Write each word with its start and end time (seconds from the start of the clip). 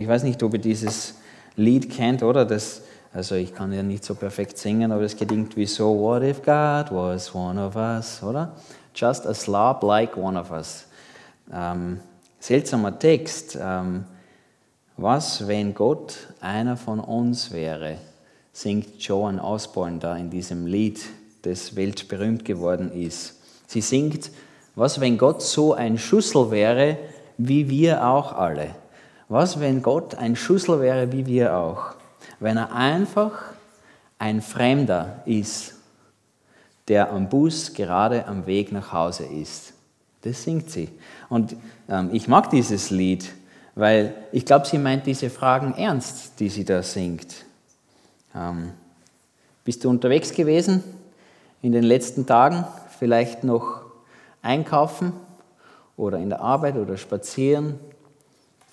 Ich 0.00 0.06
weiß 0.06 0.22
nicht, 0.22 0.40
ob 0.44 0.52
ihr 0.52 0.60
dieses 0.60 1.14
Lied 1.56 1.90
kennt, 1.90 2.22
oder? 2.22 2.44
Das, 2.44 2.82
also 3.12 3.34
ich 3.34 3.52
kann 3.52 3.72
ja 3.72 3.82
nicht 3.82 4.04
so 4.04 4.14
perfekt 4.14 4.56
singen, 4.56 4.92
aber 4.92 5.02
es 5.02 5.16
geht 5.16 5.32
irgendwie 5.32 5.66
so, 5.66 5.88
What 5.98 6.22
if 6.22 6.40
God 6.40 6.92
was 6.92 7.34
one 7.34 7.60
of 7.60 7.74
us, 7.74 8.22
oder? 8.22 8.54
Just 8.94 9.26
a 9.26 9.34
slob 9.34 9.82
like 9.82 10.16
one 10.16 10.38
of 10.38 10.52
us. 10.52 10.86
Ähm, 11.52 11.98
seltsamer 12.38 12.96
Text. 12.96 13.58
Ähm, 13.60 14.04
was, 14.96 15.48
wenn 15.48 15.74
Gott 15.74 16.28
einer 16.40 16.76
von 16.76 17.00
uns 17.00 17.50
wäre, 17.50 17.96
singt 18.52 19.02
Joan 19.02 19.40
Osborne 19.40 19.98
da 19.98 20.16
in 20.16 20.30
diesem 20.30 20.66
Lied, 20.66 21.00
das 21.42 21.74
weltberühmt 21.74 22.44
geworden 22.44 22.92
ist. 22.92 23.34
Sie 23.66 23.80
singt, 23.80 24.30
was, 24.76 25.00
wenn 25.00 25.18
Gott 25.18 25.42
so 25.42 25.74
ein 25.74 25.98
Schussel 25.98 26.52
wäre, 26.52 26.98
wie 27.36 27.68
wir 27.68 28.06
auch 28.06 28.32
alle. 28.32 28.76
Was, 29.28 29.60
wenn 29.60 29.82
Gott 29.82 30.14
ein 30.14 30.36
Schussel 30.36 30.80
wäre 30.80 31.12
wie 31.12 31.26
wir 31.26 31.54
auch? 31.54 31.94
Wenn 32.40 32.56
er 32.56 32.72
einfach 32.72 33.32
ein 34.18 34.40
Fremder 34.40 35.22
ist, 35.26 35.74
der 36.88 37.12
am 37.12 37.28
Bus 37.28 37.74
gerade 37.74 38.26
am 38.26 38.46
Weg 38.46 38.72
nach 38.72 38.92
Hause 38.92 39.26
ist. 39.26 39.74
Das 40.22 40.42
singt 40.42 40.70
sie. 40.70 40.88
Und 41.28 41.54
ähm, 41.88 42.08
ich 42.12 42.26
mag 42.26 42.48
dieses 42.50 42.90
Lied, 42.90 43.30
weil 43.74 44.14
ich 44.32 44.46
glaube, 44.46 44.66
sie 44.66 44.78
meint 44.78 45.06
diese 45.06 45.28
Fragen 45.28 45.74
ernst, 45.74 46.40
die 46.40 46.48
sie 46.48 46.64
da 46.64 46.82
singt. 46.82 47.44
Ähm, 48.34 48.72
bist 49.62 49.84
du 49.84 49.90
unterwegs 49.90 50.32
gewesen 50.32 50.82
in 51.60 51.72
den 51.72 51.84
letzten 51.84 52.24
Tagen? 52.24 52.64
Vielleicht 52.98 53.44
noch 53.44 53.82
einkaufen 54.40 55.12
oder 55.96 56.18
in 56.18 56.30
der 56.30 56.40
Arbeit 56.40 56.76
oder 56.76 56.96
spazieren 56.96 57.78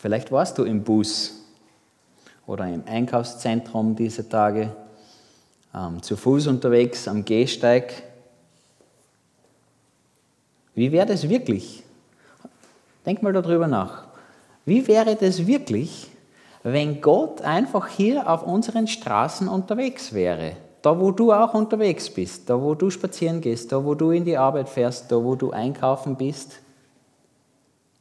Vielleicht 0.06 0.32
warst 0.32 0.60
du 0.60 0.66
im 0.66 0.84
Bus 0.84 1.34
oder 2.46 2.68
im 2.68 2.84
Einkaufszentrum 2.86 3.96
diese 3.96 4.30
Tage, 4.30 4.70
ähm, 5.74 6.00
zu 6.04 6.16
Fuß 6.16 6.46
unterwegs 6.46 7.08
am 7.08 7.26
Gehsteig. 7.26 8.04
Wie 10.76 10.92
wäre 10.92 11.08
das 11.08 11.28
wirklich? 11.28 11.82
Denk 13.04 13.24
mal 13.24 13.34
darüber 13.34 13.66
nach. 13.66 14.04
Wie 14.64 14.88
wäre 14.88 15.16
das 15.16 15.48
wirklich, 15.48 16.12
wenn 16.62 17.02
Gott 17.02 17.42
einfach 17.42 17.88
hier 17.88 18.30
auf 18.30 18.44
unseren 18.44 18.86
Straßen 18.86 19.48
unterwegs 19.48 20.14
wäre? 20.14 20.52
Da, 20.84 21.00
wo 21.00 21.10
du 21.10 21.34
auch 21.34 21.56
unterwegs 21.56 22.12
bist, 22.12 22.48
da, 22.48 22.62
wo 22.62 22.76
du 22.76 22.92
spazieren 22.92 23.42
gehst, 23.42 23.72
da, 23.72 23.84
wo 23.84 23.96
du 23.96 24.12
in 24.12 24.24
die 24.24 24.38
Arbeit 24.38 24.70
fährst, 24.70 25.12
da, 25.12 25.16
wo 25.16 25.34
du 25.34 25.50
einkaufen 25.50 26.16
bist. 26.16 26.60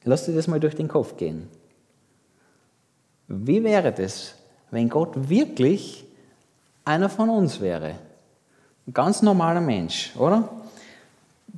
Lass 0.05 0.27
dir 0.27 0.34
das 0.34 0.48
mal 0.48 0.61
durch 0.61 0.77
den 0.77 0.89
Kopf 0.89 1.16
gehen. 1.16 1.48
Wie 3.28 3.62
wäre 3.64 3.92
das, 3.92 4.34
wenn 4.70 4.89
Gott 4.89 5.28
wirklich 5.28 6.05
einer 6.84 7.08
von 7.08 7.28
uns 7.28 7.61
wäre? 7.61 7.94
Ein 8.86 8.92
ganz 8.92 9.22
normaler 9.22 9.61
Mensch, 9.61 10.12
oder? 10.17 10.48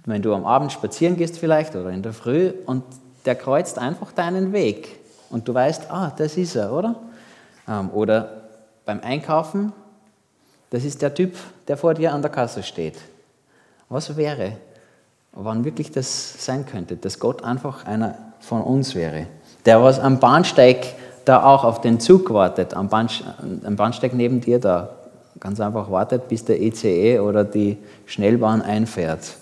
Wenn 0.04 0.22
du 0.22 0.32
am 0.34 0.44
Abend 0.44 0.70
spazieren 0.70 1.16
gehst 1.16 1.38
vielleicht 1.38 1.74
oder 1.74 1.90
in 1.90 2.02
der 2.02 2.12
Früh 2.12 2.52
und 2.66 2.84
der 3.24 3.34
kreuzt 3.34 3.78
einfach 3.78 4.12
deinen 4.12 4.52
Weg 4.52 5.00
und 5.30 5.48
du 5.48 5.54
weißt, 5.54 5.90
ah, 5.90 6.12
das 6.16 6.36
ist 6.36 6.54
er, 6.54 6.72
oder? 6.72 6.96
Ähm, 7.68 7.90
oder 7.90 8.42
beim 8.84 9.00
Einkaufen, 9.00 9.72
das 10.70 10.84
ist 10.84 11.02
der 11.02 11.14
Typ, 11.14 11.34
der 11.66 11.76
vor 11.76 11.94
dir 11.94 12.12
an 12.12 12.22
der 12.22 12.30
Kasse 12.30 12.62
steht. 12.62 12.96
Was 13.88 14.16
wäre, 14.16 14.52
wann 15.32 15.64
wirklich 15.64 15.90
das 15.90 16.44
sein 16.44 16.66
könnte, 16.66 16.96
dass 16.96 17.18
Gott 17.18 17.42
einfach 17.42 17.84
einer 17.84 18.16
von 18.40 18.62
uns 18.62 18.94
wäre, 18.94 19.26
der 19.64 19.82
was 19.82 19.98
am 19.98 20.20
Bahnsteig 20.20 20.94
da 21.26 21.42
auch 21.42 21.64
auf 21.64 21.80
den 21.80 22.00
Zug 22.00 22.32
wartet, 22.32 22.72
am, 22.72 22.88
Bahnsteig 22.88 24.14
neben 24.14 24.40
dir 24.40 24.58
da, 24.58 24.90
ganz 25.40 25.60
einfach 25.60 25.90
wartet, 25.90 26.28
bis 26.28 26.44
der 26.44 26.62
ECE 26.62 27.20
oder 27.20 27.44
die 27.44 27.76
Schnellbahn 28.06 28.62
einfährt. 28.62 29.36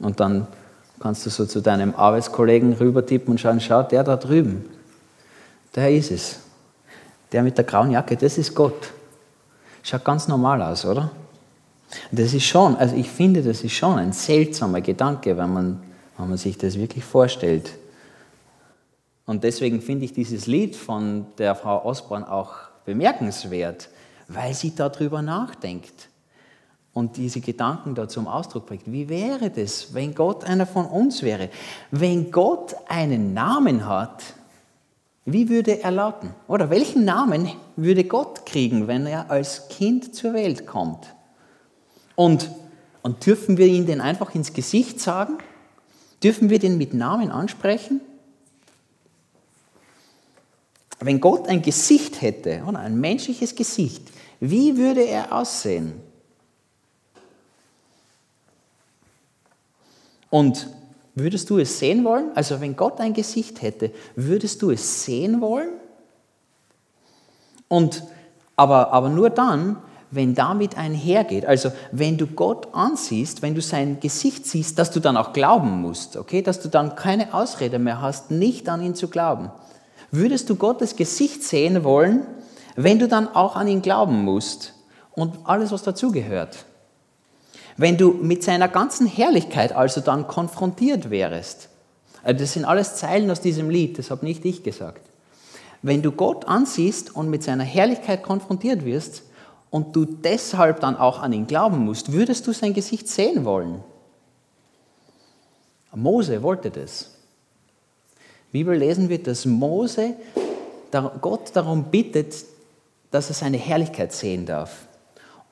Und 0.00 0.20
dann 0.20 0.46
kannst 1.00 1.24
du 1.24 1.30
so 1.30 1.46
zu 1.46 1.60
deinem 1.60 1.94
Arbeitskollegen 1.94 2.74
rübertippen 2.74 3.32
und 3.32 3.38
schauen, 3.38 3.60
schau, 3.60 3.84
der 3.84 4.02
da 4.02 4.16
drüben, 4.16 4.64
der 5.74 5.94
ist 5.94 6.10
es. 6.10 6.40
Der 7.30 7.42
mit 7.42 7.56
der 7.56 7.64
grauen 7.64 7.92
Jacke, 7.92 8.16
das 8.16 8.38
ist 8.38 8.54
Gott. 8.54 8.90
Schaut 9.82 10.04
ganz 10.04 10.26
normal 10.26 10.60
aus, 10.62 10.84
oder? 10.84 11.10
Das 12.10 12.34
ist 12.34 12.44
schon, 12.44 12.76
also 12.76 12.96
ich 12.96 13.08
finde, 13.08 13.42
das 13.42 13.62
ist 13.62 13.72
schon 13.72 13.98
ein 13.98 14.12
seltsamer 14.12 14.80
Gedanke, 14.80 15.36
wenn 15.36 15.52
man, 15.52 15.82
wenn 16.16 16.28
man 16.28 16.38
sich 16.38 16.58
das 16.58 16.76
wirklich 16.76 17.04
vorstellt. 17.04 17.70
Und 19.28 19.44
deswegen 19.44 19.82
finde 19.82 20.06
ich 20.06 20.14
dieses 20.14 20.46
Lied 20.46 20.74
von 20.74 21.26
der 21.36 21.54
Frau 21.54 21.84
Osborne 21.84 22.32
auch 22.32 22.54
bemerkenswert, 22.86 23.90
weil 24.26 24.54
sie 24.54 24.74
darüber 24.74 25.20
nachdenkt 25.20 26.08
und 26.94 27.18
diese 27.18 27.42
Gedanken 27.42 27.94
da 27.94 28.08
zum 28.08 28.26
Ausdruck 28.26 28.64
bringt. 28.64 28.90
Wie 28.90 29.10
wäre 29.10 29.50
das, 29.50 29.92
wenn 29.92 30.14
Gott 30.14 30.44
einer 30.44 30.64
von 30.64 30.86
uns 30.86 31.22
wäre? 31.22 31.50
Wenn 31.90 32.30
Gott 32.30 32.74
einen 32.88 33.34
Namen 33.34 33.86
hat, 33.86 34.22
wie 35.26 35.50
würde 35.50 35.82
er 35.82 35.90
lauten? 35.90 36.30
Oder 36.46 36.70
welchen 36.70 37.04
Namen 37.04 37.50
würde 37.76 38.04
Gott 38.04 38.46
kriegen, 38.46 38.86
wenn 38.86 39.04
er 39.04 39.30
als 39.30 39.68
Kind 39.68 40.14
zur 40.14 40.32
Welt 40.32 40.66
kommt? 40.66 41.06
Und, 42.14 42.50
und 43.02 43.26
dürfen 43.26 43.58
wir 43.58 43.66
ihn 43.66 43.84
denn 43.84 44.00
einfach 44.00 44.34
ins 44.34 44.54
Gesicht 44.54 45.00
sagen? 45.00 45.36
Dürfen 46.22 46.48
wir 46.48 46.58
den 46.58 46.78
mit 46.78 46.94
Namen 46.94 47.30
ansprechen? 47.30 48.00
Wenn 51.00 51.20
Gott 51.20 51.48
ein 51.48 51.62
Gesicht 51.62 52.20
hätte, 52.22 52.62
oder 52.66 52.80
ein 52.80 52.98
menschliches 53.00 53.54
Gesicht, 53.54 54.02
wie 54.40 54.76
würde 54.76 55.02
er 55.02 55.32
aussehen? 55.32 56.00
Und 60.30 60.68
würdest 61.14 61.50
du 61.50 61.58
es 61.58 61.78
sehen 61.78 62.04
wollen? 62.04 62.30
Also 62.34 62.60
wenn 62.60 62.76
Gott 62.76 63.00
ein 63.00 63.14
Gesicht 63.14 63.62
hätte, 63.62 63.92
würdest 64.14 64.60
du 64.62 64.70
es 64.70 65.04
sehen 65.04 65.40
wollen? 65.40 65.70
Und, 67.68 68.02
aber, 68.56 68.92
aber 68.92 69.08
nur 69.08 69.30
dann, 69.30 69.76
wenn 70.10 70.34
damit 70.34 70.78
einhergeht, 70.78 71.44
also 71.44 71.70
wenn 71.92 72.16
du 72.16 72.26
Gott 72.26 72.68
ansiehst, 72.72 73.42
wenn 73.42 73.54
du 73.54 73.60
sein 73.60 74.00
Gesicht 74.00 74.46
siehst, 74.46 74.78
dass 74.78 74.90
du 74.90 75.00
dann 75.00 75.16
auch 75.16 75.32
glauben 75.32 75.82
musst, 75.82 76.16
okay, 76.16 76.40
dass 76.40 76.60
du 76.60 76.68
dann 76.68 76.96
keine 76.96 77.34
Ausrede 77.34 77.78
mehr 77.78 78.00
hast, 78.00 78.30
nicht 78.30 78.68
an 78.68 78.82
ihn 78.82 78.94
zu 78.94 79.08
glauben. 79.08 79.50
Würdest 80.10 80.48
du 80.48 80.56
Gottes 80.56 80.96
Gesicht 80.96 81.42
sehen 81.42 81.84
wollen, 81.84 82.26
wenn 82.76 82.98
du 82.98 83.08
dann 83.08 83.28
auch 83.28 83.56
an 83.56 83.68
ihn 83.68 83.82
glauben 83.82 84.24
musst 84.24 84.74
und 85.12 85.34
alles, 85.44 85.72
was 85.72 85.82
dazugehört? 85.82 86.64
Wenn 87.76 87.96
du 87.96 88.12
mit 88.12 88.42
seiner 88.42 88.68
ganzen 88.68 89.06
Herrlichkeit 89.06 89.72
also 89.72 90.00
dann 90.00 90.26
konfrontiert 90.26 91.10
wärst, 91.10 91.68
äh, 92.24 92.34
das 92.34 92.54
sind 92.54 92.64
alles 92.64 92.96
Zeilen 92.96 93.30
aus 93.30 93.40
diesem 93.40 93.70
Lied, 93.70 93.98
das 93.98 94.10
habe 94.10 94.24
nicht 94.24 94.44
ich 94.44 94.62
gesagt. 94.62 95.02
Wenn 95.82 96.02
du 96.02 96.10
Gott 96.10 96.46
ansiehst 96.46 97.14
und 97.14 97.30
mit 97.30 97.42
seiner 97.42 97.64
Herrlichkeit 97.64 98.22
konfrontiert 98.22 98.84
wirst 98.84 99.22
und 99.70 99.94
du 99.94 100.04
deshalb 100.04 100.80
dann 100.80 100.96
auch 100.96 101.20
an 101.22 101.32
ihn 101.32 101.46
glauben 101.46 101.78
musst, 101.78 102.12
würdest 102.12 102.46
du 102.46 102.52
sein 102.52 102.74
Gesicht 102.74 103.08
sehen 103.08 103.44
wollen? 103.44 103.84
Mose 105.94 106.42
wollte 106.42 106.70
das. 106.70 107.10
Bibel 108.52 108.76
lesen 108.76 109.08
wir, 109.08 109.22
dass 109.22 109.44
Mose 109.44 110.14
Gott 111.20 111.50
darum 111.54 111.84
bittet, 111.84 112.34
dass 113.10 113.28
er 113.28 113.34
seine 113.34 113.58
Herrlichkeit 113.58 114.12
sehen 114.12 114.46
darf. 114.46 114.86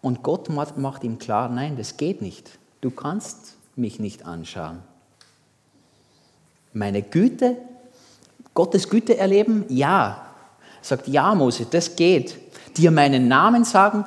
Und 0.01 0.23
Gott 0.23 0.49
macht 0.49 1.05
ihm 1.05 1.19
klar, 1.19 1.49
nein, 1.49 1.77
das 1.77 1.97
geht 1.97 2.23
nicht. 2.23 2.59
Du 2.81 2.91
kannst 2.91 3.57
mich 3.75 3.99
nicht 3.99 4.25
anschauen. 4.25 4.83
Meine 6.73 7.03
Güte, 7.03 7.57
Gottes 8.55 8.89
Güte 8.89 9.19
erleben? 9.19 9.65
Ja. 9.69 10.27
Sagt, 10.81 11.09
ja, 11.09 11.35
Mose, 11.35 11.67
das 11.71 11.97
geht. 11.97 12.37
Dir 12.77 12.91
meinen 12.91 13.29
Namen 13.29 13.65
sagen? 13.65 14.05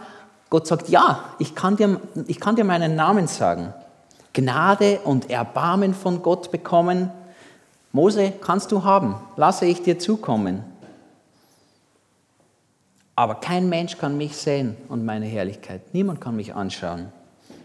Gott 0.49 0.65
sagt, 0.65 0.89
ja, 0.89 1.25
ich 1.37 1.53
kann 1.53 1.75
dir, 1.75 1.99
ich 2.27 2.39
kann 2.39 2.55
dir 2.55 2.63
meinen 2.63 2.95
Namen 2.95 3.27
sagen. 3.27 3.73
Gnade 4.33 4.99
und 5.03 5.29
Erbarmen 5.29 5.93
von 5.93 6.21
Gott 6.23 6.51
bekommen, 6.51 7.11
Mose, 7.91 8.33
kannst 8.41 8.71
du 8.71 8.83
haben, 8.83 9.15
lasse 9.35 9.65
ich 9.65 9.81
dir 9.81 9.97
zukommen. 9.97 10.63
Aber 13.15 13.35
kein 13.35 13.67
Mensch 13.67 13.97
kann 13.97 14.17
mich 14.17 14.37
sehen 14.37 14.77
und 14.87 15.03
meine 15.03 15.25
Herrlichkeit. 15.25 15.93
Niemand 15.93 16.21
kann 16.21 16.35
mich 16.35 16.55
anschauen. 16.55 17.11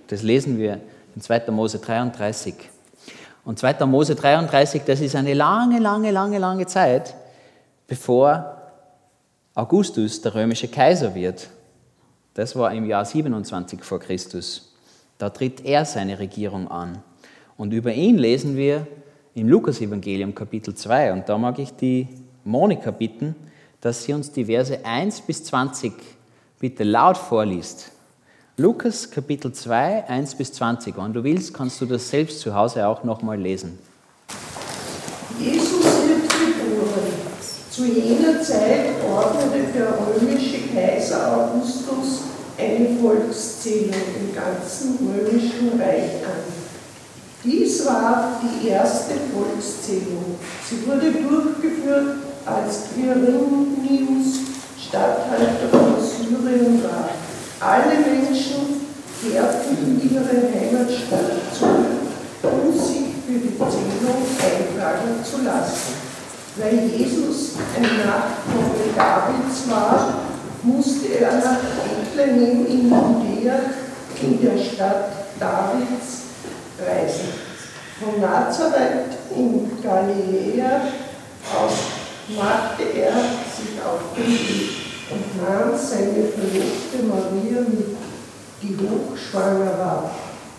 Das 0.08 0.22
lesen 0.22 0.58
wir 0.58 0.80
in 1.14 1.20
2. 1.20 1.50
Mose 1.50 1.78
33. 1.78 2.54
Und 3.44 3.58
2. 3.58 3.86
Mose 3.86 4.14
33, 4.14 4.82
das 4.84 5.00
ist 5.00 5.14
eine 5.14 5.34
lange, 5.34 5.78
lange, 5.78 6.10
lange, 6.10 6.38
lange 6.38 6.66
Zeit, 6.66 7.14
bevor 7.86 8.56
Augustus 9.54 10.22
der 10.22 10.34
römische 10.34 10.68
Kaiser 10.68 11.14
wird. 11.14 11.48
Das 12.32 12.56
war 12.56 12.72
im 12.72 12.86
Jahr 12.86 13.04
27 13.04 13.84
vor 13.84 14.00
Christus. 14.00 14.74
Da 15.18 15.30
tritt 15.30 15.64
er 15.64 15.84
seine 15.84 16.18
Regierung 16.18 16.68
an. 16.68 17.02
Und 17.56 17.72
über 17.72 17.92
ihn 17.92 18.18
lesen 18.18 18.56
wir 18.56 18.86
im 19.34 19.48
Lukas-Evangelium 19.48 20.34
Kapitel 20.34 20.74
2. 20.74 21.12
Und 21.12 21.28
da 21.28 21.36
mag 21.36 21.58
ich 21.58 21.74
die 21.74 22.06
Monika 22.44 22.90
bitten, 22.90 23.34
dass 23.80 24.04
sie 24.04 24.12
uns 24.12 24.30
die 24.30 24.44
Verse 24.44 24.78
1 24.84 25.22
bis 25.22 25.44
20 25.44 25.92
bitte 26.58 26.84
laut 26.84 27.16
vorliest. 27.16 27.90
Lukas 28.56 29.10
Kapitel 29.10 29.52
2, 29.52 30.08
1 30.08 30.36
bis 30.36 30.52
20. 30.52 30.96
Wenn 30.96 31.12
du 31.12 31.24
willst, 31.24 31.52
kannst 31.52 31.80
du 31.80 31.86
das 31.86 32.08
selbst 32.08 32.38
zu 32.38 32.54
Hause 32.54 32.86
auch 32.86 33.02
nochmal 33.02 33.40
lesen. 33.40 33.78
Jesus 35.40 35.84
wird 35.84 36.22
geboren. 36.30 37.12
Zu 37.70 37.86
jener 37.86 38.40
Zeit 38.40 38.90
ordnete 39.04 39.72
der 39.72 39.98
römische 39.98 40.68
Kaiser 40.72 41.36
Augustus 41.36 42.22
eine 42.56 42.96
Volkszählung 43.00 43.94
im 44.20 44.32
ganzen 44.32 44.98
römischen 44.98 45.80
Reich 45.80 46.24
an. 46.24 46.53
Dies 47.44 47.84
war 47.84 48.40
die 48.40 48.68
erste 48.68 49.12
Volkszählung. 49.34 50.36
Sie 50.66 50.86
wurde 50.86 51.12
durchgeführt, 51.12 52.16
als 52.46 52.84
Quirinius 52.94 54.38
Statthalter 54.80 55.68
von 55.70 55.96
Syrien 56.00 56.82
war. 56.82 57.10
Alle 57.60 57.96
Menschen 58.00 58.80
kehrten 59.20 59.76
in 59.76 60.10
ihre 60.10 60.24
Heimatstadt 60.24 61.32
zurück, 61.58 61.84
um 62.42 62.72
sich 62.72 63.12
für 63.26 63.38
die 63.38 63.56
Zählung 63.58 64.24
eintragen 64.40 65.22
zu 65.22 65.42
lassen. 65.44 65.94
Weil 66.56 66.88
Jesus 66.96 67.56
ein 67.76 67.82
Nachkomme 67.82 68.88
Davids 68.96 69.68
war, 69.68 70.14
musste 70.62 71.08
er 71.08 71.32
nach 71.36 71.58
Bethlehem 72.14 72.64
in 72.66 72.88
Judäa, 72.88 73.56
in 74.22 74.40
der 74.40 74.56
Stadt 74.56 75.10
Davids, 75.38 76.23
reisen. 76.78 77.28
Von 78.00 78.20
Nazareth 78.20 79.16
in 79.34 79.70
Galiläa 79.82 80.80
aus 81.54 81.72
machte 82.36 82.82
er 82.82 83.12
sich 83.12 83.78
auf 83.84 84.00
den 84.16 84.32
Weg 84.32 84.84
und 85.10 85.42
nahm 85.42 85.78
seine 85.78 86.26
Verlobte 86.26 87.02
Maria 87.06 87.60
mit, 87.60 87.96
die 88.62 88.76
hochschwanger 88.76 89.78
war. 89.78 90.10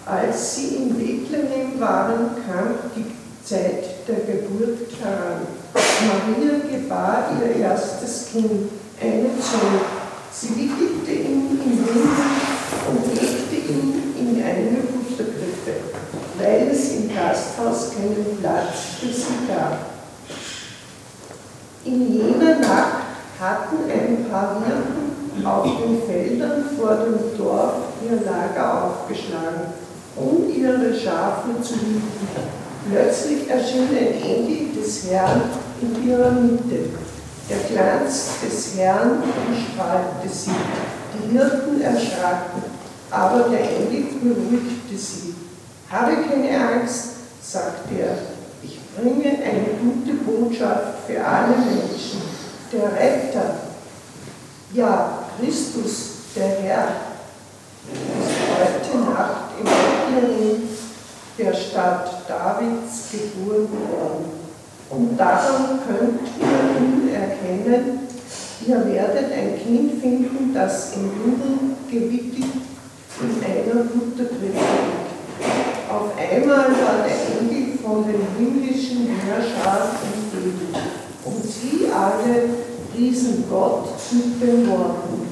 Als 0.05 0.55
sie 0.55 0.75
in 0.75 0.89
Bethlehem 0.95 1.79
waren, 1.79 2.29
kam 2.47 2.75
die 2.95 3.05
Zeit 3.43 4.07
der 4.07 4.19
Geburt 4.19 4.87
heran. 5.01 5.41
Maria 5.73 6.59
gebar 6.71 7.31
ihr 7.41 7.63
erstes 7.63 8.27
Kind, 8.31 8.69
einen 9.01 9.41
Sohn. 9.41 9.81
Sie 10.31 10.49
wickelte 10.49 11.11
ihn 11.11 11.59
in 11.63 11.85
Windeln 11.85 12.44
und 12.87 13.13
legte 13.13 13.55
ihn 13.71 14.13
in 14.19 14.43
eine 14.43 14.77
Futterkrippe, 14.81 15.95
weil 16.37 16.69
es 16.71 16.91
im 16.93 17.09
Gasthaus 17.09 17.91
keinen 17.91 18.37
Platz 18.39 18.99
für 18.99 19.07
sie 19.07 19.47
gab. 19.47 19.95
In 21.85 22.13
jener 22.13 22.59
Nacht 22.59 23.05
hatten 23.39 23.77
ein 23.89 24.25
paar 24.29 24.63
Hirten 24.65 25.45
auf 25.45 25.65
den 25.65 26.01
Feldern 26.07 26.65
vor 26.77 26.95
dem 26.95 27.37
Dorf 27.37 27.73
ihr 28.03 28.25
Lager 28.25 28.85
aufgeschlagen, 28.85 29.73
um 30.15 30.49
ihre 30.49 30.93
Schafe 30.97 31.61
zu 31.61 31.73
hüten. 31.73 32.01
Plötzlich 32.89 33.49
erschien 33.49 33.89
ein 33.89 34.21
Engel 34.21 34.67
des 34.75 35.09
Herrn 35.09 35.41
in 35.81 36.07
ihrer 36.07 36.31
Mitte. 36.31 36.89
Der 37.49 37.57
Glanz 37.69 38.29
des 38.43 38.77
Herrn 38.77 39.21
umstrahlte 39.47 40.29
sie. 40.29 40.51
Die 41.13 41.37
Hirten 41.37 41.81
erschraken, 41.81 42.63
aber 43.11 43.49
der 43.49 43.61
Engel 43.61 44.05
beruhigte 44.21 44.97
sie. 44.97 45.35
Habe 45.89 46.13
keine 46.29 46.57
Angst, 46.57 47.09
sagte 47.41 47.95
er. 47.99 48.17
Ich 48.63 48.79
bringe 48.95 49.29
eine 49.29 49.77
gute 49.81 50.13
Botschaft 50.23 51.05
für 51.07 51.23
alle 51.23 51.55
Menschen. 51.57 52.21
Der 52.71 52.91
Retter, 52.93 53.55
ja, 54.73 55.19
Christus, 55.39 56.09
der 56.35 56.47
Herr, 56.61 56.87
ist 57.91 58.91
heute 58.91 58.97
Nacht 59.11 59.51
im 59.59 59.65
Bethlehem 59.65 60.63
der 61.37 61.53
Stadt 61.53 62.27
Davids 62.27 63.11
geboren 63.11 63.67
worden. 63.91 64.45
Und 64.89 65.17
daran 65.17 65.79
könnt 65.87 66.21
ihr 66.39 66.81
ihn 66.81 67.13
erkennen, 67.13 67.99
ihr 68.65 68.85
werdet 68.85 69.31
ein 69.31 69.59
Kind 69.61 70.01
finden, 70.01 70.53
das 70.53 70.93
in 70.95 71.11
Windeln 71.11 71.75
gewickelt 71.89 72.74
in 73.21 73.43
einer 73.43 73.83
Mutterkrippe 73.83 74.45
liegt. 74.45 75.15
Auf 75.89 76.11
einmal 76.17 76.71
war 76.71 77.05
der 77.05 77.39
Engel 77.39 77.77
von 77.77 78.03
den 78.03 78.21
himmlischen 78.37 79.07
Herrschern 79.07 79.95
umgeben. 80.01 80.75
Und 81.23 81.43
sie 81.43 81.87
alle 81.91 82.49
priesen 82.91 83.45
Gott 83.49 83.89
mit 84.11 84.41
den 84.41 84.69
Worten. 84.69 85.27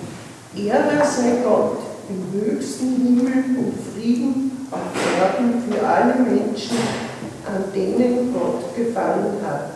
Ehre 0.55 1.05
sei 1.05 1.43
Gott 1.43 1.79
im 2.09 2.39
höchsten 2.39 2.95
Himmel 2.95 3.57
und 3.57 3.73
Frieden 3.93 4.67
auf 4.71 4.79
Erden 5.19 5.63
für 5.67 5.85
alle 5.85 6.15
Menschen 6.15 6.77
an 7.45 7.63
denen 7.75 8.33
Gott 8.33 8.75
gefallen 8.75 9.37
hat. 9.45 9.71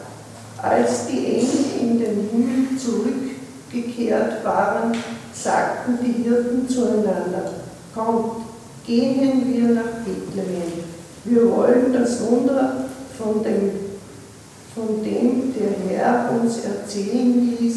Als 0.61 1.07
die 1.07 1.25
Engel 1.25 1.65
in 1.79 1.99
den 1.99 2.29
Himmel 2.31 2.77
zurückgekehrt 2.77 4.43
waren, 4.43 4.95
sagten 5.33 5.99
die 6.01 6.23
Hirten 6.23 6.67
zueinander, 6.67 7.51
kommt, 7.97 8.43
gehen 8.85 9.53
wir 9.53 9.69
nach 9.69 10.05
Bethlehem. 10.05 10.83
Wir 11.25 11.51
wollen 11.51 11.91
das 11.91 12.21
Wunder 12.21 12.85
von 13.17 13.43
dem, 13.43 13.71
von 14.73 15.03
dem 15.03 15.53
der 15.53 15.97
Herr 15.97 16.31
uns 16.31 16.59
erzählen 16.63 17.57
ließ, 17.59 17.75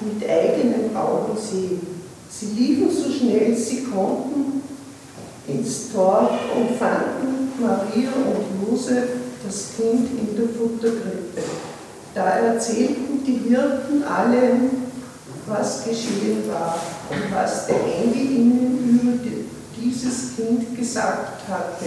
mit 0.00 0.28
eigenen 0.28 0.96
Augen 0.96 1.36
sehen. 1.36 1.80
Sie 2.30 2.46
liefen 2.46 2.90
so 2.90 3.10
schnell 3.10 3.56
sie 3.56 3.84
konnten 3.84 4.62
ins 5.48 5.92
Tor 5.92 6.30
und 6.54 6.76
fanden 6.76 7.52
Maria 7.60 8.10
und 8.10 8.70
Josef 8.70 9.04
das 9.44 9.68
Kind 9.76 10.08
in 10.18 10.36
der 10.36 10.48
Futterkrippe. 10.48 11.42
Da 12.14 12.24
erzählten 12.24 13.22
die 13.26 13.48
Hirten 13.48 14.02
allen, 14.04 14.70
was 15.46 15.84
geschehen 15.84 16.42
war 16.48 16.78
und 17.10 17.34
was 17.34 17.66
der 17.66 17.76
Engel 17.76 18.30
ihnen 18.30 18.90
über 18.90 19.26
dieses 19.76 20.36
Kind 20.36 20.76
gesagt 20.76 21.42
hatte. 21.48 21.86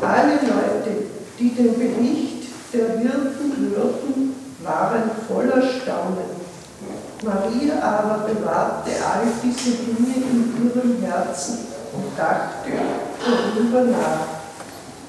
Alle 0.00 0.34
Leute, 0.34 1.06
die 1.38 1.50
den 1.50 1.74
Bericht 1.74 2.44
der 2.72 2.98
Hirten 2.98 3.74
hörten, 3.74 4.34
waren 4.62 5.10
voller 5.28 5.62
Staunen. 5.62 6.46
Maria 7.22 7.82
aber 7.82 8.28
bewahrte 8.28 8.90
all 8.90 9.26
diese 9.42 9.70
Dinge 9.70 10.14
in 10.16 10.66
ihrem 10.66 11.02
Herzen 11.02 11.58
und 11.92 12.18
dachte 12.18 12.70
darüber 13.24 13.84
nach. 13.90 14.36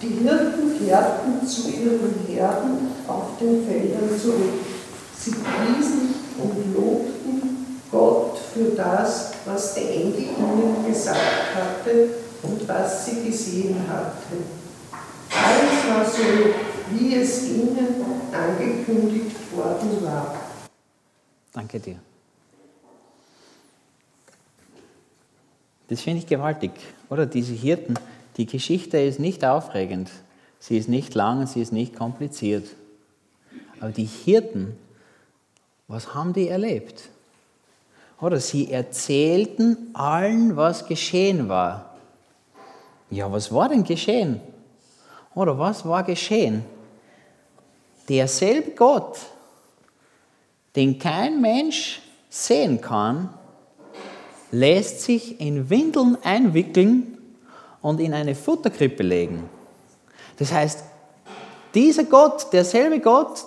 Die 0.02 0.20
Hirten 0.24 0.78
kehrten 0.78 1.46
zu 1.46 1.70
ihren 1.70 2.14
Herden 2.28 2.92
auf 3.08 3.38
den 3.42 3.66
Feldern 3.66 4.10
zurück. 4.22 4.62
Sie 5.20 5.32
priesen 5.32 6.14
und 6.38 6.76
lobten 6.76 7.82
Gott 7.92 8.38
für 8.54 8.76
das, 8.76 9.27
was 9.48 9.74
der 9.74 9.90
Engel 9.90 10.20
ihnen 10.20 10.86
gesagt 10.86 11.56
hatte 11.56 12.10
und 12.44 12.68
was 12.68 13.06
sie 13.06 13.24
gesehen 13.26 13.78
hatten. 13.88 14.44
Alles 15.32 15.88
war 15.90 16.06
so, 16.06 16.22
wie 16.92 17.16
es 17.16 17.50
ihnen 17.50 17.78
angekündigt 18.32 19.56
worden 19.56 20.04
war. 20.04 20.36
Danke 21.54 21.80
dir. 21.80 22.00
Das 25.88 26.02
finde 26.02 26.20
ich 26.20 26.28
gewaltig, 26.28 26.72
oder? 27.10 27.26
Diese 27.26 27.54
Hirten 27.54 27.98
die 28.38 28.46
Geschichte 28.46 29.00
ist 29.00 29.20
nicht 29.20 29.44
aufregend, 29.44 30.12
sie 30.60 30.78
ist 30.78 30.90
nicht 30.90 31.16
lang, 31.16 31.48
sie 31.48 31.62
ist 31.62 31.74
nicht 31.74 31.96
kompliziert. 31.96 32.68
Aber 33.80 33.92
die 33.92 34.06
Hirten, 34.06 34.78
was 35.88 36.14
haben 36.14 36.34
die 36.34 36.48
erlebt? 36.48 37.10
Oder 38.20 38.40
sie 38.40 38.72
erzählten 38.72 39.92
allen, 39.94 40.56
was 40.56 40.88
geschehen 40.88 41.50
war. 41.50 41.96
Ja, 43.10 43.32
was 43.32 43.54
war 43.54 43.70
denn 43.70 43.84
geschehen? 43.84 44.42
Oder 45.36 45.58
was 45.58 45.86
war 45.86 46.04
geschehen? 46.04 46.66
Derselbe 48.10 48.72
Gott, 48.72 49.20
den 50.76 50.98
kein 50.98 51.42
Mensch 51.42 52.02
sehen 52.30 52.82
kann, 52.82 53.30
lässt 54.52 55.02
sich 55.02 55.40
in 55.40 55.70
Windeln 55.70 56.18
einwickeln 56.24 57.18
und 57.82 58.00
in 58.00 58.14
eine 58.14 58.34
Futterkrippe 58.34 59.04
legen. 59.04 59.50
Das 60.38 60.52
heißt, 60.52 60.84
dieser 61.74 62.06
Gott, 62.06 62.52
derselbe 62.52 63.00
Gott, 63.00 63.46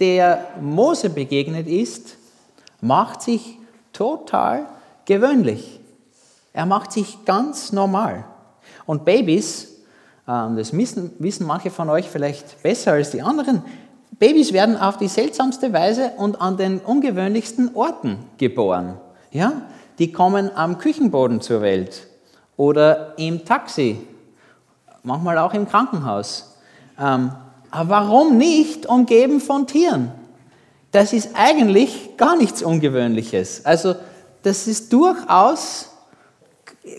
der 0.00 0.48
Mose 0.60 1.10
begegnet 1.10 1.66
ist, 1.66 2.16
macht 2.80 3.22
sich 3.22 3.57
total 3.92 4.66
gewöhnlich. 5.04 5.80
Er 6.52 6.66
macht 6.66 6.92
sich 6.92 7.24
ganz 7.24 7.72
normal. 7.72 8.24
Und 8.86 9.04
Babys, 9.04 9.76
ähm, 10.26 10.56
das 10.56 10.72
wissen, 10.72 11.46
manche 11.46 11.70
von 11.70 11.88
euch 11.90 12.08
vielleicht 12.08 12.62
besser 12.62 12.92
als 12.92 13.10
die 13.10 13.22
anderen, 13.22 13.62
Babys 14.18 14.52
werden 14.52 14.76
auf 14.76 14.96
die 14.96 15.08
seltsamste 15.08 15.72
Weise 15.72 16.12
und 16.16 16.40
an 16.40 16.56
den 16.56 16.80
ungewöhnlichsten 16.80 17.74
Orten 17.76 18.18
geboren. 18.36 18.96
Ja? 19.30 19.62
Die 19.98 20.10
kommen 20.10 20.50
am 20.54 20.78
Küchenboden 20.78 21.40
zur 21.40 21.60
Welt 21.60 22.08
oder 22.56 23.16
im 23.18 23.44
Taxi, 23.44 24.00
manchmal 25.04 25.38
auch 25.38 25.54
im 25.54 25.68
Krankenhaus. 25.68 26.56
Ähm, 26.98 27.30
aber 27.70 27.90
warum 27.90 28.36
nicht 28.36 28.86
umgeben 28.86 29.40
von 29.40 29.66
Tieren? 29.66 30.10
Das 30.90 31.12
ist 31.12 31.30
eigentlich 31.34 32.16
gar 32.16 32.36
nichts 32.36 32.62
Ungewöhnliches. 32.62 33.64
Also 33.66 33.94
das 34.42 34.66
ist 34.66 34.92
durchaus, 34.92 35.90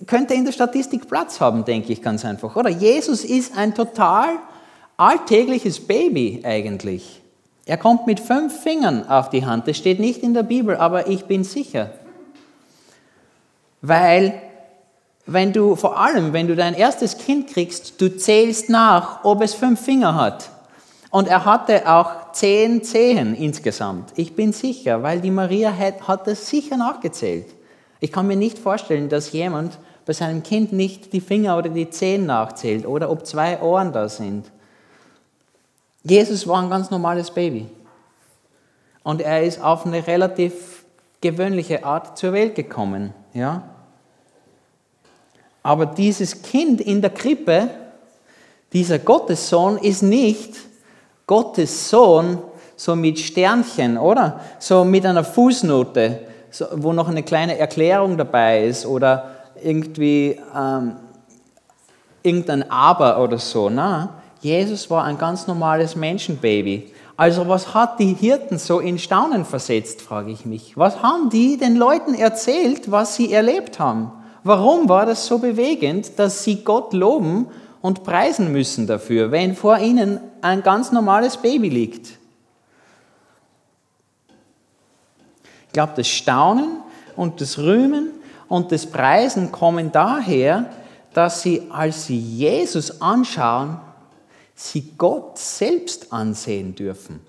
könnte 0.05 0.35
in 0.35 0.45
der 0.45 0.51
Statistik 0.51 1.07
Platz 1.07 1.39
haben, 1.41 1.65
denke 1.65 1.91
ich 1.91 2.01
ganz 2.01 2.23
einfach. 2.23 2.55
Oder 2.55 2.69
Jesus 2.69 3.23
ist 3.23 3.57
ein 3.57 3.73
total 3.73 4.37
alltägliches 4.97 5.87
Baby 5.87 6.41
eigentlich. 6.43 7.21
Er 7.65 7.77
kommt 7.77 8.05
mit 8.07 8.19
fünf 8.19 8.61
Fingern 8.61 9.07
auf 9.07 9.29
die 9.29 9.45
Hand. 9.45 9.67
Das 9.67 9.77
steht 9.77 9.99
nicht 9.99 10.21
in 10.21 10.33
der 10.33 10.43
Bibel, 10.43 10.75
aber 10.75 11.07
ich 11.07 11.25
bin 11.25 11.43
sicher. 11.43 11.91
Weil, 13.81 14.41
wenn 15.25 15.53
du, 15.53 15.75
vor 15.75 15.99
allem, 15.99 16.33
wenn 16.33 16.47
du 16.47 16.55
dein 16.55 16.73
erstes 16.73 17.17
Kind 17.17 17.47
kriegst, 17.47 18.01
du 18.01 18.17
zählst 18.17 18.69
nach, 18.69 19.23
ob 19.23 19.41
es 19.41 19.53
fünf 19.53 19.79
Finger 19.79 20.15
hat. 20.15 20.49
Und 21.11 21.27
er 21.27 21.45
hatte 21.45 21.89
auch 21.89 22.18
zehn 22.33 22.83
Zehen 22.83 23.35
insgesamt. 23.35 24.13
Ich 24.15 24.35
bin 24.35 24.53
sicher, 24.53 25.03
weil 25.03 25.21
die 25.21 25.31
Maria 25.31 25.75
hat, 25.75 26.07
hat 26.07 26.27
das 26.27 26.49
sicher 26.49 26.77
nachgezählt. 26.77 27.47
Ich 27.99 28.11
kann 28.11 28.27
mir 28.27 28.35
nicht 28.35 28.57
vorstellen, 28.57 29.09
dass 29.09 29.31
jemand 29.31 29.77
bei 30.05 30.13
seinem 30.13 30.43
Kind 30.43 30.71
nicht 30.73 31.13
die 31.13 31.21
Finger 31.21 31.57
oder 31.57 31.69
die 31.69 31.89
Zehen 31.89 32.25
nachzählt 32.25 32.85
oder 32.85 33.09
ob 33.09 33.25
zwei 33.25 33.61
Ohren 33.61 33.91
da 33.91 34.09
sind. 34.09 34.51
Jesus 36.03 36.47
war 36.47 36.61
ein 36.61 36.69
ganz 36.69 36.89
normales 36.89 37.31
Baby. 37.31 37.67
Und 39.03 39.21
er 39.21 39.43
ist 39.43 39.61
auf 39.61 39.85
eine 39.85 40.05
relativ 40.07 40.85
gewöhnliche 41.21 41.83
Art 41.83 42.17
zur 42.17 42.33
Welt 42.33 42.55
gekommen. 42.55 43.13
Ja? 43.33 43.63
Aber 45.61 45.85
dieses 45.85 46.41
Kind 46.41 46.81
in 46.81 47.01
der 47.01 47.09
Krippe, 47.09 47.69
dieser 48.73 48.99
Gottessohn, 48.99 49.77
ist 49.77 50.01
nicht 50.01 50.68
Gottes 51.29 51.91
Sohn 51.91 52.39
so 52.75 52.95
mit 52.95 53.19
Sternchen, 53.19 53.99
oder? 53.99 54.39
So 54.57 54.83
mit 54.83 55.05
einer 55.05 55.23
Fußnote, 55.23 56.21
so, 56.49 56.65
wo 56.73 56.91
noch 56.91 57.07
eine 57.07 57.21
kleine 57.21 57.55
Erklärung 57.59 58.17
dabei 58.17 58.65
ist 58.65 58.83
oder 58.83 59.29
irgendwie 59.63 60.39
ähm, 60.57 60.95
irgendein 62.23 62.71
Aber 62.71 63.21
oder 63.21 63.37
so. 63.37 63.69
Na, 63.69 64.15
Jesus 64.41 64.89
war 64.89 65.03
ein 65.03 65.19
ganz 65.19 65.45
normales 65.45 65.95
Menschenbaby. 65.95 66.91
Also 67.15 67.47
was 67.47 67.75
hat 67.75 67.99
die 67.99 68.15
Hirten 68.15 68.57
so 68.57 68.79
in 68.79 68.97
Staunen 68.97 69.45
versetzt, 69.45 70.01
frage 70.01 70.31
ich 70.31 70.47
mich. 70.47 70.77
Was 70.77 71.03
haben 71.03 71.29
die 71.29 71.57
den 71.57 71.75
Leuten 71.75 72.15
erzählt, 72.15 72.89
was 72.89 73.15
sie 73.15 73.31
erlebt 73.31 73.77
haben? 73.77 74.11
Warum 74.43 74.89
war 74.89 75.05
das 75.05 75.27
so 75.27 75.37
bewegend, 75.37 76.17
dass 76.17 76.43
sie 76.43 76.63
Gott 76.63 76.91
loben 76.93 77.45
und 77.81 78.03
preisen 78.03 78.51
müssen 78.51 78.87
dafür, 78.87 79.31
wenn 79.31 79.55
vor 79.55 79.77
ihnen 79.79 80.19
ein 80.41 80.63
ganz 80.63 80.91
normales 80.91 81.37
Baby 81.37 81.69
liegt? 81.69 82.17
Ich 85.67 85.73
glaube, 85.73 85.93
das 85.95 86.07
Staunen 86.07 86.81
und 87.15 87.41
das 87.41 87.57
Rühmen 87.57 88.11
und 88.47 88.71
das 88.71 88.87
Preisen 88.87 89.51
kommen 89.51 89.91
daher, 89.91 90.71
dass 91.13 91.41
sie, 91.41 91.67
als 91.69 92.05
sie 92.05 92.19
Jesus 92.19 93.01
anschauen, 93.01 93.79
sie 94.55 94.93
Gott 94.97 95.37
selbst 95.37 96.11
ansehen 96.11 96.75
dürfen. 96.75 97.21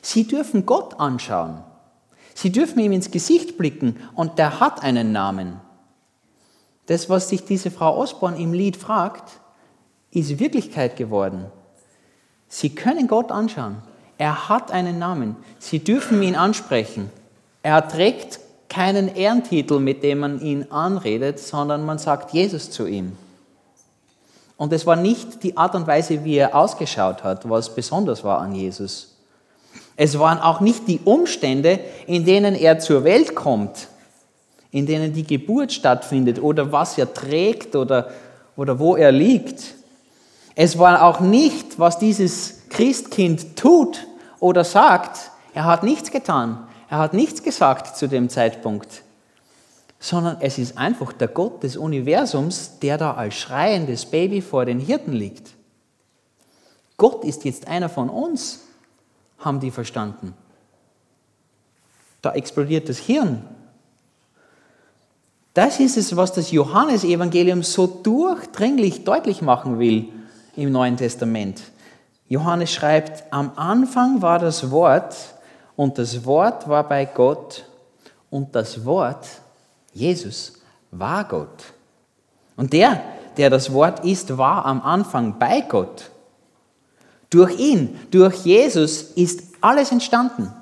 Sie 0.00 0.26
dürfen 0.26 0.64
Gott 0.64 1.00
anschauen. 1.00 1.62
Sie 2.34 2.52
dürfen 2.52 2.78
ihm 2.78 2.92
ins 2.92 3.10
Gesicht 3.10 3.58
blicken 3.58 3.96
und 4.14 4.38
der 4.38 4.60
hat 4.60 4.82
einen 4.82 5.10
Namen. 5.10 5.60
Das, 6.86 7.10
was 7.10 7.28
sich 7.28 7.44
diese 7.44 7.70
Frau 7.70 7.96
Osborn 7.96 8.36
im 8.36 8.52
Lied 8.52 8.76
fragt, 8.76 9.40
ist 10.10 10.38
Wirklichkeit 10.38 10.96
geworden. 10.96 11.46
Sie 12.48 12.74
können 12.74 13.08
Gott 13.08 13.32
anschauen. 13.32 13.78
Er 14.18 14.48
hat 14.48 14.70
einen 14.70 14.98
Namen. 14.98 15.36
Sie 15.58 15.80
dürfen 15.80 16.22
ihn 16.22 16.36
ansprechen. 16.36 17.10
Er 17.62 17.86
trägt 17.86 18.40
keinen 18.68 19.14
Ehrentitel, 19.14 19.78
mit 19.78 20.02
dem 20.02 20.20
man 20.20 20.40
ihn 20.40 20.70
anredet, 20.70 21.38
sondern 21.38 21.84
man 21.84 21.98
sagt 21.98 22.32
Jesus 22.32 22.70
zu 22.70 22.86
ihm. 22.86 23.12
Und 24.56 24.72
es 24.72 24.86
war 24.86 24.96
nicht 24.96 25.42
die 25.42 25.56
Art 25.56 25.74
und 25.74 25.86
Weise, 25.86 26.24
wie 26.24 26.36
er 26.36 26.54
ausgeschaut 26.54 27.22
hat, 27.24 27.48
was 27.48 27.74
besonders 27.74 28.24
war 28.24 28.38
an 28.40 28.54
Jesus. 28.54 29.16
Es 29.96 30.18
waren 30.18 30.38
auch 30.38 30.60
nicht 30.60 30.88
die 30.88 31.00
Umstände, 31.04 31.80
in 32.06 32.24
denen 32.24 32.54
er 32.54 32.78
zur 32.78 33.04
Welt 33.04 33.34
kommt, 33.34 33.88
in 34.76 34.86
denen 34.86 35.12
die 35.12 35.26
Geburt 35.26 35.72
stattfindet 35.72 36.40
oder 36.40 36.70
was 36.70 36.98
er 36.98 37.12
trägt 37.12 37.74
oder, 37.74 38.10
oder 38.56 38.78
wo 38.78 38.96
er 38.96 39.12
liegt. 39.12 39.74
Es 40.54 40.78
war 40.78 41.02
auch 41.02 41.20
nicht, 41.20 41.78
was 41.78 41.98
dieses 41.98 42.68
Christkind 42.68 43.56
tut 43.56 44.06
oder 44.40 44.64
sagt. 44.64 45.30
Er 45.54 45.64
hat 45.64 45.82
nichts 45.82 46.10
getan. 46.10 46.66
Er 46.88 46.98
hat 46.98 47.14
nichts 47.14 47.42
gesagt 47.42 47.96
zu 47.96 48.08
dem 48.08 48.28
Zeitpunkt 48.28 49.02
sondern 49.98 50.36
es 50.40 50.58
ist 50.58 50.76
einfach 50.76 51.12
der 51.12 51.28
Gott 51.28 51.62
des 51.62 51.76
Universums, 51.76 52.78
der 52.80 52.98
da 52.98 53.14
als 53.14 53.34
schreiendes 53.34 54.06
Baby 54.06 54.40
vor 54.40 54.64
den 54.64 54.78
Hirten 54.78 55.12
liegt. 55.12 55.50
Gott 56.96 57.24
ist 57.24 57.44
jetzt 57.44 57.66
einer 57.66 57.88
von 57.88 58.08
uns, 58.08 58.60
haben 59.38 59.60
die 59.60 59.70
verstanden. 59.70 60.34
Da 62.22 62.32
explodiert 62.32 62.88
das 62.88 62.98
Hirn. 62.98 63.42
Das 65.56 65.80
ist 65.80 65.96
es, 65.96 66.14
was 66.14 66.34
das 66.34 66.50
Johannesevangelium 66.50 67.62
so 67.62 67.86
durchdringlich 67.86 69.04
deutlich 69.04 69.40
machen 69.40 69.78
will 69.78 70.10
im 70.54 70.70
Neuen 70.70 70.98
Testament. 70.98 71.62
Johannes 72.28 72.70
schreibt, 72.70 73.24
am 73.32 73.52
Anfang 73.56 74.20
war 74.20 74.38
das 74.38 74.70
Wort 74.70 75.16
und 75.74 75.96
das 75.96 76.26
Wort 76.26 76.68
war 76.68 76.86
bei 76.86 77.06
Gott 77.06 77.64
und 78.28 78.54
das 78.54 78.84
Wort 78.84 79.26
Jesus 79.94 80.60
war 80.90 81.24
Gott. 81.24 81.64
Und 82.58 82.74
der, 82.74 83.00
der 83.38 83.48
das 83.48 83.72
Wort 83.72 84.04
ist, 84.04 84.36
war 84.36 84.66
am 84.66 84.82
Anfang 84.82 85.38
bei 85.38 85.62
Gott. 85.62 86.10
Durch 87.30 87.58
ihn, 87.58 87.98
durch 88.10 88.44
Jesus 88.44 89.00
ist 89.00 89.42
alles 89.62 89.90
entstanden. 89.90 90.52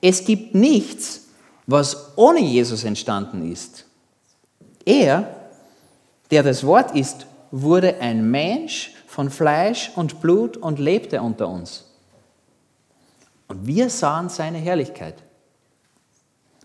Es 0.00 0.24
gibt 0.24 0.54
nichts, 0.54 1.22
was 1.66 2.16
ohne 2.16 2.38
Jesus 2.38 2.84
entstanden 2.84 3.50
ist. 3.50 3.85
Er, 4.86 5.28
der 6.30 6.42
das 6.42 6.64
Wort 6.64 6.96
ist, 6.96 7.26
wurde 7.50 8.00
ein 8.00 8.30
Mensch 8.30 8.94
von 9.06 9.28
Fleisch 9.30 9.90
und 9.96 10.20
Blut 10.20 10.56
und 10.56 10.78
lebte 10.78 11.20
unter 11.20 11.48
uns. 11.48 11.84
Und 13.48 13.66
wir 13.66 13.90
sahen 13.90 14.28
seine 14.28 14.58
Herrlichkeit. 14.58 15.16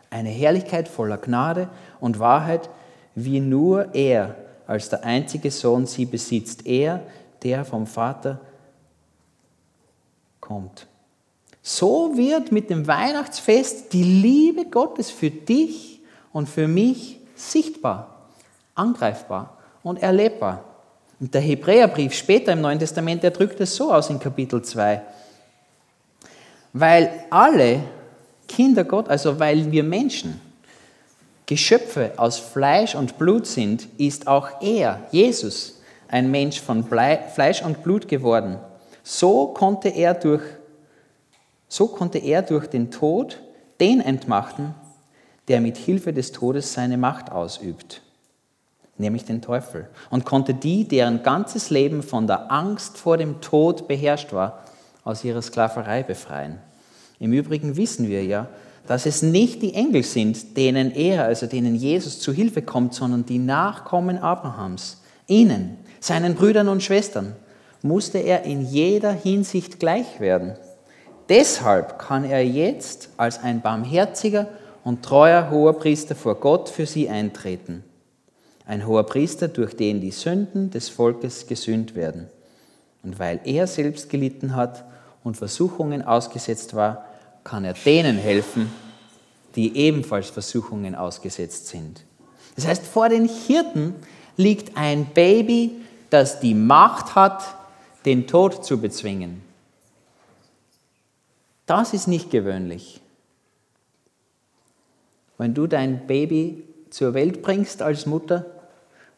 Eine 0.09 0.29
Herrlichkeit 0.29 0.87
voller 0.87 1.17
Gnade 1.17 1.69
und 1.99 2.19
Wahrheit, 2.19 2.69
wie 3.15 3.39
nur 3.39 3.93
er 3.95 4.35
als 4.67 4.89
der 4.89 5.03
einzige 5.03 5.49
Sohn 5.51 5.85
sie 5.85 6.05
besitzt. 6.05 6.65
Er, 6.65 7.03
der 7.43 7.65
vom 7.65 7.87
Vater 7.87 8.39
kommt. 10.39 10.87
So 11.61 12.17
wird 12.17 12.51
mit 12.51 12.69
dem 12.69 12.87
Weihnachtsfest 12.87 13.93
die 13.93 14.03
Liebe 14.03 14.65
Gottes 14.65 15.09
für 15.09 15.29
dich 15.29 16.01
und 16.33 16.49
für 16.49 16.67
mich 16.67 17.20
sichtbar, 17.49 18.07
angreifbar 18.75 19.57
und 19.83 20.01
erlebbar. 20.01 20.63
Und 21.19 21.33
der 21.33 21.41
Hebräerbrief 21.41 22.13
später 22.13 22.53
im 22.53 22.61
Neuen 22.61 22.79
Testament, 22.79 23.23
der 23.23 23.31
drückt 23.31 23.59
es 23.59 23.75
so 23.75 23.93
aus 23.93 24.09
in 24.09 24.19
Kapitel 24.19 24.61
2. 24.61 25.01
Weil 26.73 27.25
alle 27.29 27.81
Kinder 28.47 28.83
Gott, 28.83 29.07
also 29.09 29.39
weil 29.39 29.71
wir 29.71 29.83
Menschen, 29.83 30.39
Geschöpfe 31.45 32.13
aus 32.17 32.37
Fleisch 32.39 32.95
und 32.95 33.17
Blut 33.17 33.45
sind, 33.45 33.87
ist 33.97 34.27
auch 34.27 34.61
er, 34.61 35.01
Jesus, 35.11 35.81
ein 36.07 36.31
Mensch 36.31 36.61
von 36.61 36.85
Fleisch 36.85 37.61
und 37.61 37.83
Blut 37.83 38.07
geworden. 38.07 38.57
So 39.03 39.47
konnte 39.47 39.89
er 39.89 40.13
durch, 40.13 40.43
so 41.67 41.87
konnte 41.87 42.19
er 42.19 42.41
durch 42.41 42.67
den 42.67 42.91
Tod 42.91 43.39
den 43.79 43.99
entmachten, 44.01 44.75
der 45.51 45.59
mit 45.59 45.75
Hilfe 45.75 46.13
des 46.13 46.31
Todes 46.31 46.71
seine 46.71 46.95
Macht 46.95 47.29
ausübt, 47.29 48.01
nämlich 48.97 49.25
den 49.25 49.41
Teufel, 49.41 49.89
und 50.09 50.23
konnte 50.23 50.53
die, 50.53 50.87
deren 50.87 51.23
ganzes 51.23 51.69
Leben 51.69 52.03
von 52.03 52.25
der 52.25 52.49
Angst 52.49 52.97
vor 52.97 53.17
dem 53.17 53.41
Tod 53.41 53.89
beherrscht 53.89 54.31
war, 54.31 54.63
aus 55.03 55.25
ihrer 55.25 55.41
Sklaverei 55.41 56.03
befreien. 56.03 56.59
Im 57.19 57.33
Übrigen 57.33 57.75
wissen 57.75 58.07
wir 58.07 58.23
ja, 58.23 58.47
dass 58.87 59.05
es 59.05 59.23
nicht 59.23 59.61
die 59.61 59.73
Engel 59.73 60.03
sind, 60.03 60.55
denen 60.55 60.89
er, 60.89 61.25
also 61.25 61.47
denen 61.47 61.75
Jesus 61.75 62.21
zu 62.21 62.31
Hilfe 62.31 62.61
kommt, 62.61 62.93
sondern 62.93 63.25
die 63.25 63.37
Nachkommen 63.37 64.19
Abrahams, 64.19 65.01
ihnen, 65.27 65.79
seinen 65.99 66.35
Brüdern 66.35 66.69
und 66.69 66.81
Schwestern. 66.81 67.35
musste 67.81 68.19
er 68.19 68.43
in 68.43 68.61
jeder 68.61 69.11
Hinsicht 69.11 69.81
gleich 69.81 70.21
werden. 70.21 70.53
Deshalb 71.27 71.99
kann 71.99 72.23
er 72.23 72.45
jetzt 72.45 73.09
als 73.17 73.43
ein 73.43 73.59
barmherziger 73.59 74.47
und 74.83 75.03
treuer 75.03 75.49
Hoherpriester 75.49 76.15
vor 76.15 76.35
Gott 76.35 76.69
für 76.69 76.85
sie 76.85 77.09
eintreten. 77.09 77.83
Ein 78.65 78.87
Hoherpriester, 78.87 79.47
durch 79.47 79.75
den 79.75 80.01
die 80.01 80.11
Sünden 80.11 80.71
des 80.71 80.89
Volkes 80.89 81.47
gesühnt 81.47 81.95
werden. 81.95 82.27
Und 83.03 83.19
weil 83.19 83.39
er 83.43 83.67
selbst 83.67 84.09
gelitten 84.09 84.55
hat 84.55 84.85
und 85.23 85.37
Versuchungen 85.37 86.01
ausgesetzt 86.01 86.75
war, 86.75 87.05
kann 87.43 87.65
er 87.65 87.73
denen 87.73 88.17
helfen, 88.17 88.71
die 89.55 89.75
ebenfalls 89.75 90.29
Versuchungen 90.29 90.95
ausgesetzt 90.95 91.67
sind. 91.67 92.03
Das 92.55 92.67
heißt, 92.67 92.85
vor 92.85 93.09
den 93.09 93.27
Hirten 93.27 93.95
liegt 94.37 94.77
ein 94.77 95.05
Baby, 95.05 95.71
das 96.09 96.39
die 96.39 96.53
Macht 96.53 97.15
hat, 97.15 97.43
den 98.05 98.27
Tod 98.27 98.65
zu 98.65 98.79
bezwingen. 98.79 99.41
Das 101.65 101.93
ist 101.93 102.07
nicht 102.07 102.31
gewöhnlich. 102.31 103.00
Wenn 105.41 105.55
du 105.55 105.65
dein 105.65 106.05
Baby 106.05 106.63
zur 106.91 107.15
Welt 107.15 107.41
bringst 107.41 107.81
als 107.81 108.05
Mutter, 108.05 108.45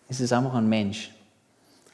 ist 0.08 0.22
es 0.22 0.32
einfach 0.32 0.54
ein 0.54 0.70
Mensch. 0.70 1.12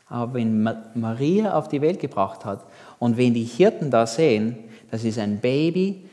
Aber 0.08 0.36
wenn 0.36 0.62
Maria 0.94 1.58
auf 1.58 1.68
die 1.68 1.82
Welt 1.82 2.00
gebracht 2.00 2.46
hat 2.46 2.64
und 3.00 3.18
wenn 3.18 3.34
die 3.34 3.44
Hirten 3.44 3.90
da 3.90 4.06
sehen, 4.06 4.56
das 4.92 5.04
ist 5.04 5.18
ein 5.18 5.40
Baby, 5.40 6.06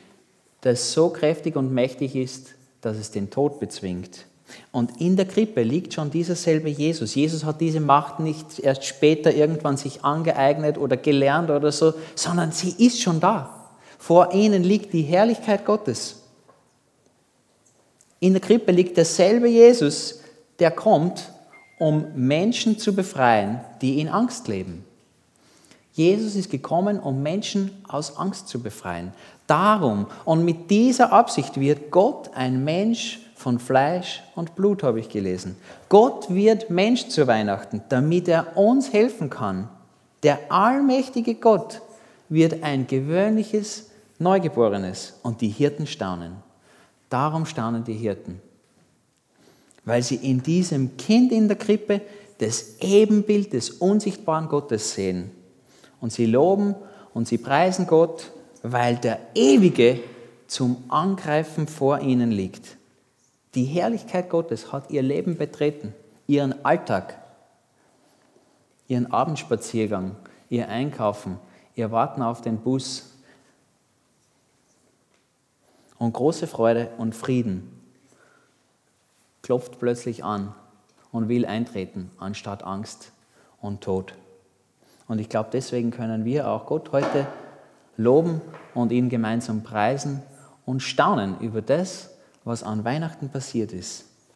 das 0.63 0.95
so 0.95 1.11
kräftig 1.11 1.57
und 1.57 1.75
mächtig 1.75 2.17
ist, 2.17 2.55
dass 2.81 2.97
es 2.97 3.11
den 3.11 3.29
Tod 3.29 3.61
bezwingt. 3.61 4.25
Und 4.73 4.99
in 4.99 5.17
der 5.17 5.27
Krippe 5.27 5.63
liegt 5.63 5.93
schon 5.93 6.11
dieser 6.11 6.37
selbe 6.37 6.71
Jesus. 6.71 7.15
Jesus 7.15 7.45
hat 7.45 7.61
diese 7.61 7.81
Macht 7.81 8.19
nicht 8.19 8.61
erst 8.61 8.87
später 8.87 9.35
irgendwann 9.35 9.77
sich 9.77 10.07
angeeignet 10.07 10.79
oder 10.79 10.97
gelernt 10.97 11.51
oder 11.51 11.71
so, 11.71 11.93
sondern 12.15 12.51
sie 12.51 12.83
ist 12.83 13.03
schon 13.03 13.21
da. 13.21 13.69
Vor 13.99 14.33
ihnen 14.33 14.65
liegt 14.65 14.95
die 14.95 15.03
Herrlichkeit 15.03 15.67
Gottes. 15.67 16.23
In 18.21 18.33
der 18.33 18.41
Krippe 18.41 18.73
liegt 18.73 18.97
derselbe 18.97 19.49
Jesus, 19.49 20.21
der 20.59 20.71
kommt, 20.71 21.31
um 21.79 22.07
Menschen 22.15 22.79
zu 22.79 22.95
befreien, 22.95 23.61
die 23.83 24.01
in 24.01 24.09
Angst 24.09 24.49
leben. 24.49 24.85
Jesus 25.93 26.35
ist 26.35 26.51
gekommen, 26.51 26.99
um 26.99 27.23
Menschen 27.23 27.71
aus 27.89 28.17
Angst 28.19 28.49
zu 28.49 28.63
befreien. 28.63 29.13
Darum 29.47 30.07
und 30.25 30.45
mit 30.45 30.71
dieser 30.71 31.13
Absicht 31.13 31.59
wird 31.61 31.91
Gott 31.91 32.31
ein 32.35 32.65
Mensch 32.65 33.21
von 33.35 33.59
Fleisch 33.59 34.23
und 34.35 34.55
Blut, 34.55 34.83
habe 34.83 35.01
ich 35.01 35.09
gelesen. 35.09 35.57
Gott 35.89 36.29
wird 36.29 36.71
Mensch 36.71 37.09
zu 37.09 37.27
Weihnachten, 37.27 37.83
damit 37.89 38.29
er 38.29 38.57
uns 38.57 38.93
helfen 38.93 39.31
kann. 39.31 39.69
Der 40.23 40.39
allmächtige 40.51 41.35
Gott 41.35 41.81
wird 42.29 42.63
ein 42.63 42.87
gewöhnliches 42.87 43.91
Neugeborenes 44.19 45.19
und 45.23 45.41
die 45.43 45.49
Hirten 45.49 45.87
staunen. 45.87 46.46
Darum 47.09 47.47
staunen 47.47 47.85
die 47.85 47.95
Hirten, 47.95 48.41
weil 49.85 50.03
sie 50.03 50.17
in 50.17 50.43
diesem 50.43 50.97
Kind 50.97 51.33
in 51.33 51.49
der 51.49 51.57
Krippe 51.57 52.01
das 52.39 52.79
Ebenbild 52.81 53.53
des 53.53 53.71
unsichtbaren 53.71 54.49
Gottes 54.49 54.95
sehen. 54.95 55.31
Und 56.01 56.13
sie 56.13 56.27
loben 56.27 56.75
und 57.15 57.29
sie 57.29 57.39
preisen 57.39 57.87
Gott, 57.87 58.31
weil 58.63 58.97
der 58.97 59.19
Ewige 59.35 60.01
zum 60.47 60.85
Angreifen 60.89 61.67
vor 61.67 62.01
ihnen 62.01 62.31
liegt. 62.31 62.77
Die 63.55 63.65
Herrlichkeit 63.65 64.29
Gottes 64.29 64.73
hat 64.73 64.91
ihr 64.91 65.03
Leben 65.03 65.39
betreten, 65.39 65.95
ihren 66.27 66.65
Alltag, 66.65 67.19
ihren 68.87 69.11
Abendspaziergang, 69.11 70.17
ihr 70.51 70.69
Einkaufen, 70.69 71.39
ihr 71.75 71.91
Warten 71.91 72.23
auf 72.23 72.43
den 72.43 72.59
Bus. 72.59 73.16
Und 75.99 76.13
große 76.13 76.47
Freude 76.47 76.91
und 76.99 77.15
Frieden 77.15 77.71
klopft 79.43 79.79
plötzlich 79.79 80.25
an 80.25 80.55
und 81.13 81.29
will 81.29 81.47
eintreten, 81.47 82.11
anstatt 82.19 82.65
Angst 82.65 83.13
und 83.61 83.81
Tod. 83.81 84.15
Und 85.09 85.21
ich 85.21 85.29
glaube, 85.29 85.51
deswegen 85.53 85.91
können 85.91 86.25
wir 86.25 86.49
auch 86.49 86.67
Gott 86.67 86.93
heute 86.93 87.27
loben 87.97 88.41
und 88.75 88.93
ihn 88.93 89.09
gemeinsam 89.09 89.63
preisen 89.63 90.23
und 90.65 90.81
staunen 90.81 91.39
über 91.41 91.63
das, 91.63 92.11
was 92.45 92.63
an 92.63 92.85
Weihnachten 92.85 93.29
passiert 93.29 93.73
ist. 93.73 94.07